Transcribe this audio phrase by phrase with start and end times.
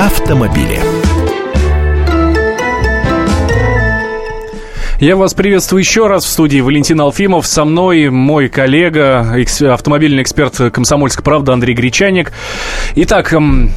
[0.00, 0.80] автомобили.
[4.98, 7.46] Я вас приветствую еще раз в студии Валентин Алфимов.
[7.46, 9.36] Со мной мой коллега,
[9.68, 12.32] автомобильный эксперт «Комсомольской правды» Андрей Гречаник.
[12.96, 13.72] Итак, эм,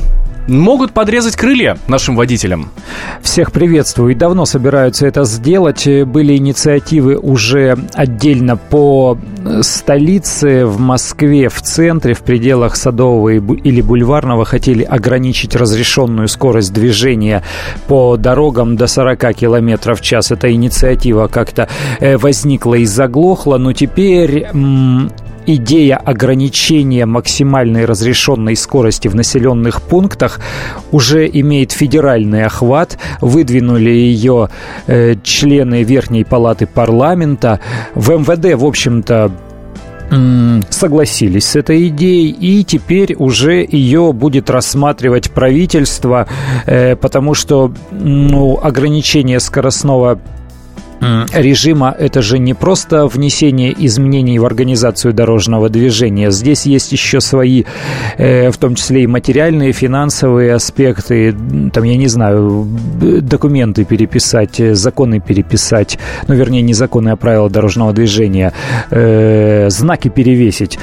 [0.48, 2.70] могут подрезать крылья нашим водителям.
[3.22, 4.12] Всех приветствую.
[4.12, 5.88] И давно собираются это сделать.
[5.88, 9.18] Были инициативы уже отдельно по
[9.62, 17.44] столице, в Москве, в центре, в пределах Садового или Бульварного хотели ограничить разрешенную скорость движения
[17.88, 20.32] по дорогам до 40 км в час.
[20.32, 21.68] Эта инициатива как-то
[22.00, 24.48] э, возникла и заглохла, но теперь
[25.46, 30.40] идея ограничения максимальной разрешенной скорости в населенных пунктах
[30.92, 32.98] уже имеет федеральный охват.
[33.22, 34.50] Выдвинули ее
[34.88, 37.60] э, члены Верхней Палаты парламента.
[37.96, 39.32] В МВД, в общем-то,
[40.70, 46.28] согласились с этой идеей, и теперь уже ее будет рассматривать правительство,
[46.66, 50.20] э, потому что ну, ограничение скоростного
[51.34, 56.32] режима это же не просто внесение изменений в организацию дорожного движения.
[56.32, 57.64] Здесь есть еще свои,
[58.18, 61.36] э, в том числе и материальные, финансовые аспекты.
[61.74, 62.68] Там, я не знаю,
[63.22, 65.98] документы переписать, э, законы переписать.
[66.28, 68.54] Ну, вернее, не законы, а правила дорожного движения.
[68.92, 70.80] Э, знаки перевесить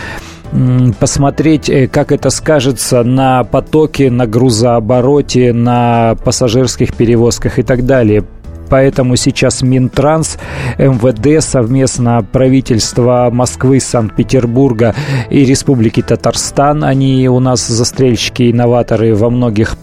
[0.98, 8.24] посмотреть, как это скажется на потоке, на грузообороте, на пассажирских перевозках и так далее
[8.70, 10.38] поэтому сейчас Минтранс,
[10.78, 14.94] МВД, совместно правительство Москвы, Санкт-Петербурга
[15.28, 19.76] и Республики Татарстан, они у нас застрельщики, инноваторы во многих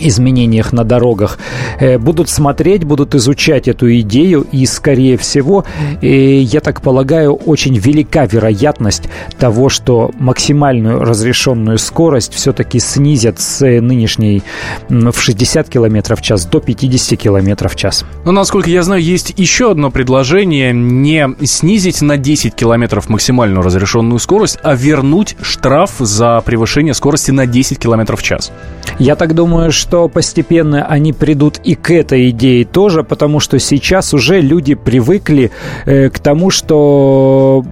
[0.00, 1.38] изменениях на дорогах,
[1.78, 5.64] э, будут смотреть, будут изучать эту идею, и, скорее всего,
[6.02, 9.04] э, я так полагаю, очень велика вероятность
[9.38, 14.42] того, что максимальную разрешенную скорость все-таки снизят с нынешней
[14.88, 18.04] в 60 км в час до 50 км в час.
[18.24, 24.18] Но, насколько я знаю, есть еще одно предложение не снизить на 10 км максимальную разрешенную
[24.18, 28.52] скорость, а вернуть штраф за превышение скорости на 10 км в час.
[28.98, 33.60] Я так думаю, что что постепенно они придут и к этой идее тоже, потому что
[33.60, 35.52] сейчас уже люди привыкли
[35.84, 37.64] э, к тому, что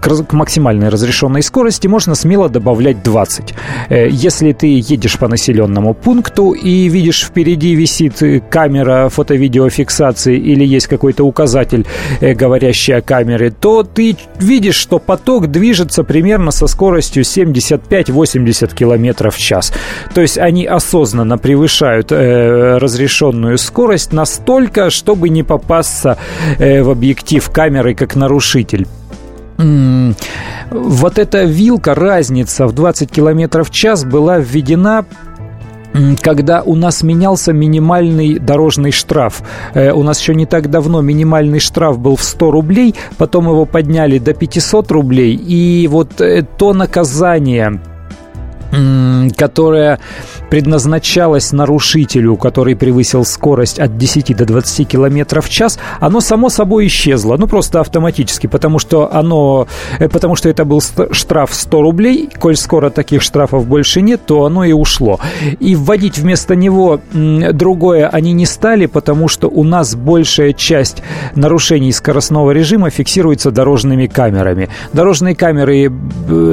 [0.00, 3.54] к, к максимальной разрешенной скорости можно смело добавлять 20.
[3.88, 10.86] Э, если ты едешь по населенному пункту и видишь впереди висит камера фото-видеофиксации или есть
[10.86, 11.86] какой-то указатель,
[12.20, 19.30] э, говорящий о камере, то ты видишь, что поток движется примерно со скоростью 75-80 км
[19.30, 19.72] в час.
[20.14, 26.18] То есть они осознанно превышают э, разрешенную скорость настолько, чтобы не попасться
[26.58, 28.86] э, в объектив камеры как нарушитель.
[29.56, 35.06] Вот эта вилка, разница в 20 км в час была введена
[36.20, 39.40] когда у нас менялся минимальный дорожный штраф.
[39.72, 43.64] Э, у нас еще не так давно минимальный штраф был в 100 рублей, потом его
[43.64, 47.80] подняли до 500 рублей, и вот э, то наказание,
[49.36, 49.98] которое
[50.50, 56.86] предназначалось нарушителю, который превысил скорость от 10 до 20 км в час, оно само собой
[56.86, 57.36] исчезло.
[57.36, 59.66] Ну, просто автоматически, потому что оно,
[59.98, 60.80] э, потому что это был
[61.12, 65.20] штраф 100 рублей, коль скоро таких штрафов больше нет, то оно и ушло.
[65.60, 71.02] И вводить вместо него другое они не стали, потому что у нас большая часть
[71.34, 74.68] нарушений скоростного режима фиксируется дорожными камерами.
[74.92, 75.90] Дорожные камеры э,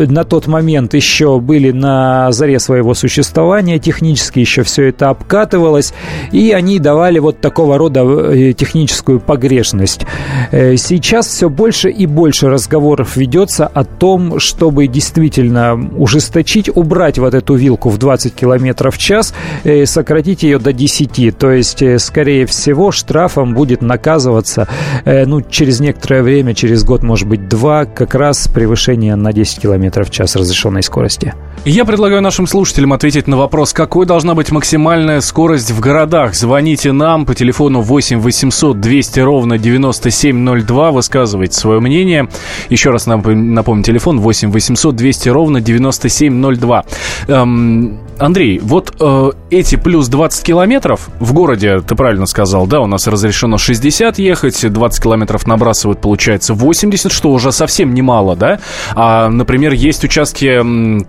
[0.09, 5.94] на тот момент еще были на заре своего существования, технически еще все это обкатывалось,
[6.31, 10.06] и они давали вот такого рода э, техническую погрешность.
[10.52, 17.34] Э, сейчас все больше и больше разговоров ведется о том, чтобы действительно ужесточить, убрать вот
[17.34, 19.34] эту вилку в 20 км в час,
[19.64, 21.32] э, сократить ее до 10.
[21.38, 24.68] То есть, скорее всего, штрафом будет наказываться
[25.06, 30.03] ну, через некоторое время, через год, может быть, два, как раз превышение на 10 км
[30.03, 31.34] в час разрешенной скорости.
[31.68, 36.35] Я предлагаю нашим слушателям ответить на вопрос, какой должна быть максимальная скорость в городах.
[36.35, 42.29] Звоните нам по телефону 8 800 200 ровно 9702, высказывайте свое мнение.
[42.70, 46.85] Еще раз напомню, телефон 8 800 200 ровно 9702.
[47.29, 52.88] Эм, Андрей, вот э, эти плюс 20 километров в городе, ты правильно сказал, да, у
[52.88, 58.59] нас разрешено 60 ехать, 20 километров набрасывают, получается 80, что уже совсем немало, да?
[58.94, 60.62] А, например, есть участки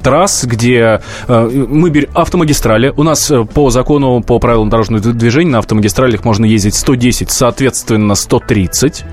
[0.03, 2.93] трасс, где э, мы берем автомагистрали.
[2.96, 8.14] У нас э, по закону, по правилам дорожного движения на автомагистралях можно ездить 110, соответственно,
[8.14, 9.04] 130.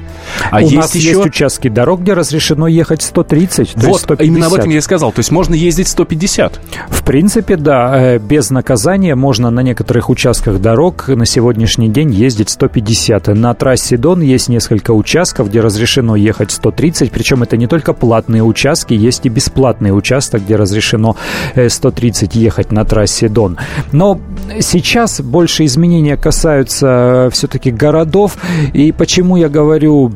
[0.51, 1.09] А У есть нас еще...
[1.09, 4.25] есть участки дорог, где разрешено ехать 130, вот, 150.
[4.25, 5.11] именно об этом я и сказал.
[5.11, 6.59] То есть можно ездить 150.
[6.89, 8.15] В принципе, да.
[8.15, 13.27] Э, без наказания можно на некоторых участках дорог на сегодняшний день ездить 150.
[13.27, 17.11] На трассе Дон есть несколько участков, где разрешено ехать 130.
[17.11, 21.15] Причем это не только платные участки, есть и бесплатный участок, где разрешено
[21.67, 23.57] 130 э, ехать на трассе Дон.
[23.91, 24.19] Но
[24.59, 28.37] сейчас больше изменения касаются э, все-таки городов.
[28.73, 30.13] И почему я говорю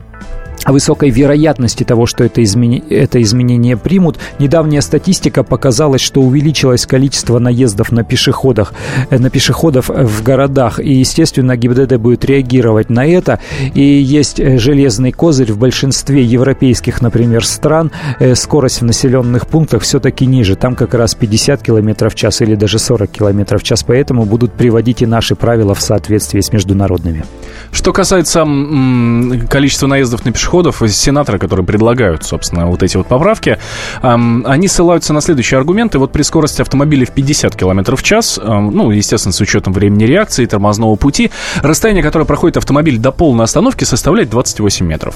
[0.71, 2.83] высокой вероятности того, что это, измени...
[2.89, 4.17] это изменение примут.
[4.39, 8.73] Недавняя статистика показала, что увеличилось количество наездов на пешеходах,
[9.09, 10.79] э, на пешеходов в городах.
[10.79, 13.39] И, естественно, ГИБДД будет реагировать на это.
[13.73, 17.91] И есть э, железный козырь в большинстве европейских, например, стран.
[18.19, 20.55] Э, скорость в населенных пунктах все-таки ниже.
[20.55, 23.83] Там как раз 50 км в час или даже 40 км в час.
[23.83, 27.23] Поэтому будут приводить и наши правила в соответствии с международными.
[27.71, 33.07] Что касается м- количества наездов на пешеходов, подходов сенаторы, которые предлагают, собственно, вот эти вот
[33.07, 33.59] поправки,
[34.01, 35.99] они ссылаются на следующие аргументы.
[35.99, 40.45] Вот при скорости автомобиля в 50 км в час, ну, естественно, с учетом времени реакции,
[40.45, 41.29] тормозного пути,
[41.61, 45.15] расстояние, которое проходит автомобиль до полной остановки, составляет 28 метров.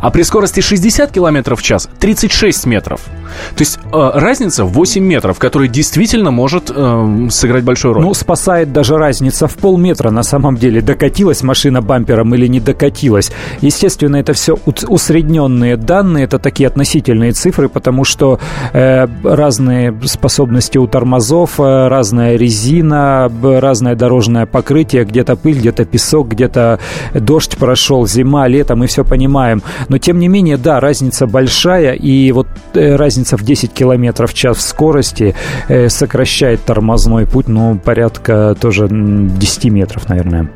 [0.00, 3.00] А при скорости 60 км в час 36 метров.
[3.56, 8.04] То есть э, разница в 8 метров, которая действительно может э, сыграть большую роль.
[8.04, 10.80] Ну, спасает даже разница в полметра на самом деле.
[10.80, 13.32] Докатилась машина бампером или не докатилась.
[13.60, 18.38] Естественно, это все усредненные данные, это такие относительные цифры, потому что
[18.72, 26.28] э, разные способности у тормозов, э, разная резина, разное дорожное покрытие, где-то пыль, где-то песок,
[26.28, 26.78] где-то
[27.14, 29.62] дождь прошел, зима, лето, мы все понимаем.
[29.88, 34.34] Но тем не менее, да, разница большая, и вот э, разница в 10 километров в
[34.34, 35.34] час в скорости
[35.68, 40.50] э, сокращает тормозной путь, ну, порядка тоже 10 метров, наверное.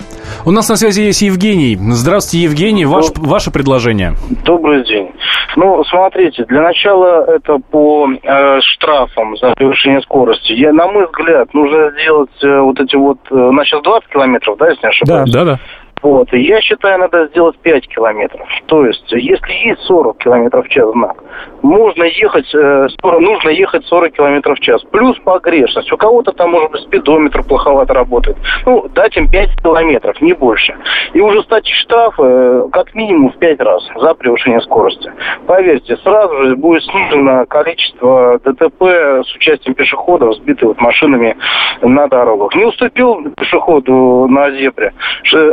[0.44, 1.78] У нас на связи есть Евгений.
[1.90, 2.84] Здравствуйте, Евгений.
[2.84, 4.14] Ваш, ваше предложение.
[4.44, 5.10] Добрый день.
[5.56, 10.52] Ну, смотрите, для начала это по э, штрафам за превышение скорости.
[10.52, 13.18] Я, на мой взгляд, нужно сделать э, вот эти вот...
[13.30, 15.32] Э, у нас сейчас 20 километров, да, если не ошибаюсь?
[15.32, 15.60] Да, да, да.
[16.02, 16.32] Вот.
[16.32, 18.46] И я считаю, надо сделать 5 километров.
[18.66, 21.16] То есть, если есть 40 километров в час знак,
[21.62, 24.82] можно ехать, э, нужно ехать 40 километров в час.
[24.92, 25.90] Плюс погрешность.
[25.92, 28.36] У кого-то там, может быть, спидометр плоховато работает.
[28.66, 30.76] Ну, дать им 5 километров, не больше.
[31.14, 35.10] И ужесточить штрафы э, как минимум в 5 раз за превышение скорости.
[35.46, 38.82] Поверьте, сразу же будет снижено количество ДТП
[39.24, 41.36] с участием пешеходов, сбитых вот машинами
[41.80, 42.54] на дорогах.
[42.54, 44.92] Не уступил пешеходу на зебре.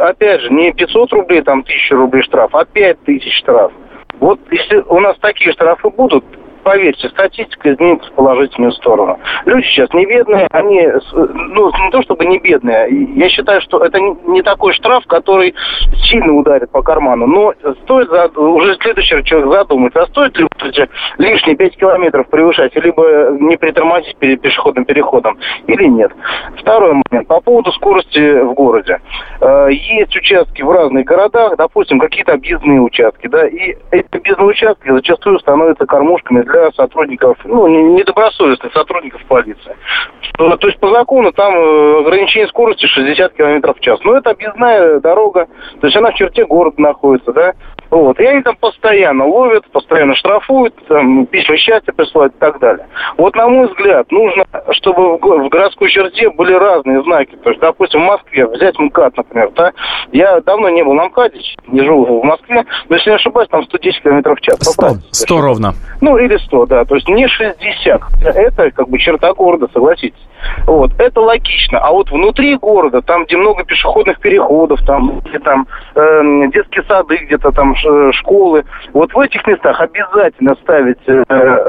[0.02, 3.72] Опять же, не 500 рублей, там 1000 рублей штраф, а 5000 штраф.
[4.20, 6.24] Вот если у нас такие штрафы будут,
[6.64, 9.20] поверьте, статистика изменится в положительную сторону.
[9.46, 14.00] Люди сейчас не бедные, они, ну, не то чтобы не бедные, я считаю, что это
[14.00, 15.54] не такой штраф, который
[16.10, 20.48] сильно ударит по карману, но стоит за, уже следующий человек задуматься, а стоит ли
[21.18, 25.38] лишние 5 километров превышать, либо не притормозить перед пешеходным переходом,
[25.68, 26.12] или нет.
[26.58, 29.00] Второй момент, по поводу скорости в городе.
[29.42, 34.90] Э, есть участки в разных городах, допустим, какие-то объездные участки, да, и эти объездные участки
[34.90, 39.76] зачастую становятся кормушками для сотрудников, ну, недобросовестных сотрудников полиции.
[40.38, 44.00] То, то есть по закону там э, ограничение скорости 60 км в час.
[44.04, 45.48] Но это объездная дорога,
[45.80, 47.54] то есть она в черте города находится, да.
[47.90, 48.20] Вот.
[48.20, 52.88] И они там постоянно ловят, постоянно штрафуют, там, письма счастья присылают и так далее.
[53.18, 57.36] Вот, на мой взгляд, нужно, чтобы в городской черте были разные знаки.
[57.44, 59.74] То есть, допустим, в Москве взять МКАД, например, да,
[60.12, 63.64] я давно не был на МКАДе, не живу в Москве, но если не ошибаюсь, там
[63.64, 64.58] 110 км в час.
[64.60, 65.74] 100, 100 ровно.
[66.02, 68.02] Ну, или 100, да, то есть не 60.
[68.24, 70.28] Это как бы черта города, согласитесь.
[70.66, 71.80] Вот, это логично.
[71.80, 76.22] А вот внутри города, там, где много пешеходных переходов, там, где там э,
[76.54, 77.76] детские сады, где-то там
[78.14, 81.24] школы, вот в этих местах обязательно ставить, э,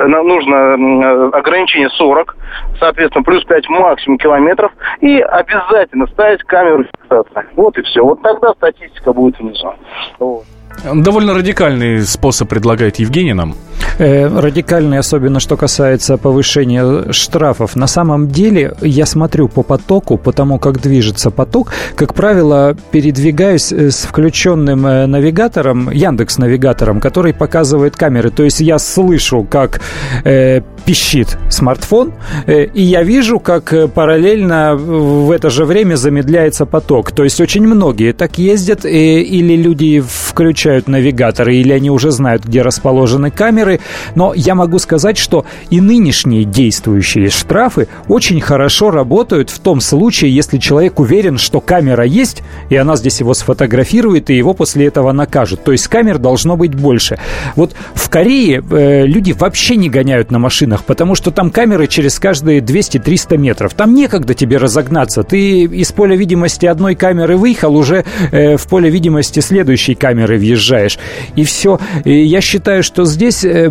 [0.07, 2.37] нужно э, ограничение 40,
[2.79, 7.47] соответственно, плюс 5 максимум километров, и обязательно ставить камеру фиксации.
[7.57, 8.03] Вот и все.
[8.05, 9.75] Вот тогда статистика будет внизу.
[10.19, 10.45] Вот.
[10.93, 13.55] Довольно радикальный способ предлагает Евгений нам.
[13.99, 17.77] Э, радикальный, особенно что касается повышения штрафов.
[17.77, 21.73] На самом деле, я смотрю по потоку, по тому, как движется поток.
[21.95, 28.31] Как правило, передвигаюсь э, с включенным э, навигатором, Яндекс навигатором, который показывает камеры.
[28.31, 29.81] То есть я слышу, как
[30.25, 32.13] э, пищит смартфон,
[32.47, 37.13] э, и я вижу, как э, параллельно в это же время замедляется поток.
[37.13, 42.11] То есть очень многие так ездят, э, или люди в включают навигаторы или они уже
[42.11, 43.79] знают, где расположены камеры.
[44.17, 50.35] Но я могу сказать, что и нынешние действующие штрафы очень хорошо работают в том случае,
[50.35, 55.13] если человек уверен, что камера есть, и она здесь его сфотографирует, и его после этого
[55.13, 55.63] накажут.
[55.63, 57.17] То есть камер должно быть больше.
[57.55, 62.19] Вот в Корее э, люди вообще не гоняют на машинах, потому что там камеры через
[62.19, 63.75] каждые 200-300 метров.
[63.75, 65.23] Там некогда тебе разогнаться.
[65.23, 70.99] Ты из поля видимости одной камеры выехал, уже э, в поле видимости следующей камеры въезжаешь.
[71.37, 71.79] И все.
[72.05, 73.69] И я считаю, что здесь э,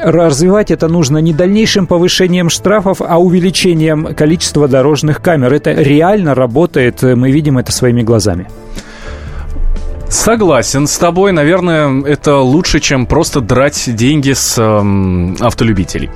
[0.00, 5.52] развивать это нужно не дальнейшим повышением штрафов, а увеличением количества дорожных камер.
[5.52, 8.46] Это реально работает, мы видим это своими глазами.
[10.08, 11.32] Согласен с тобой.
[11.32, 16.08] Наверное, это лучше, чем просто драть деньги с эм, автолюбителей.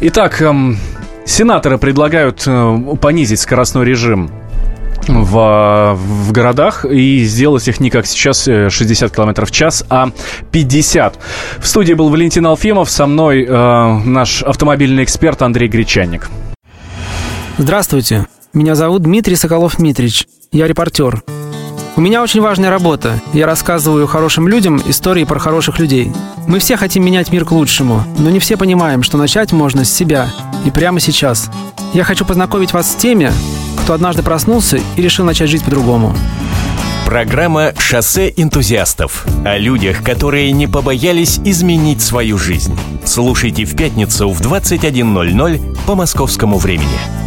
[0.00, 0.76] Итак, эм,
[1.24, 4.30] сенаторы предлагают э, понизить скоростной режим
[5.08, 10.10] в, в городах и сделать их не как сейчас 60 км в час, а
[10.52, 11.18] 50.
[11.58, 16.28] В студии был Валентин Алфимов, со мной э, наш автомобильный эксперт Андрей Гречанник.
[17.58, 21.22] Здравствуйте, меня зовут Дмитрий Соколов-Митрич, я репортер.
[21.96, 23.20] У меня очень важная работа.
[23.34, 26.10] Я рассказываю хорошим людям истории про хороших людей.
[26.46, 29.92] Мы все хотим менять мир к лучшему, но не все понимаем, что начать можно с
[29.92, 30.30] себя
[30.64, 31.50] и прямо сейчас.
[31.92, 33.30] Я хочу познакомить вас с теми,
[33.82, 36.14] кто однажды проснулся и решил начать жить по-другому.
[37.06, 42.78] Программа «Шоссе энтузиастов» о людях, которые не побоялись изменить свою жизнь.
[43.04, 47.19] Слушайте в пятницу в 21.00 по московскому времени.